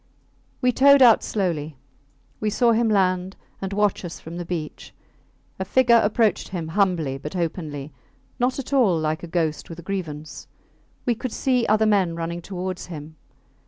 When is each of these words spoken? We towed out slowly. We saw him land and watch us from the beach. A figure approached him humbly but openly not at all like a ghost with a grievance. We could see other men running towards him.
We 0.61 0.71
towed 0.71 1.03
out 1.03 1.21
slowly. 1.21 1.77
We 2.39 2.49
saw 2.49 2.71
him 2.71 2.89
land 2.89 3.35
and 3.61 3.71
watch 3.71 4.03
us 4.03 4.19
from 4.19 4.37
the 4.37 4.45
beach. 4.45 4.95
A 5.59 5.63
figure 5.63 5.99
approached 6.03 6.47
him 6.47 6.69
humbly 6.69 7.19
but 7.19 7.35
openly 7.35 7.93
not 8.39 8.57
at 8.57 8.73
all 8.73 8.97
like 8.99 9.21
a 9.21 9.27
ghost 9.27 9.69
with 9.69 9.77
a 9.77 9.83
grievance. 9.83 10.47
We 11.05 11.13
could 11.13 11.31
see 11.31 11.67
other 11.67 11.85
men 11.85 12.15
running 12.15 12.41
towards 12.41 12.87
him. 12.87 13.15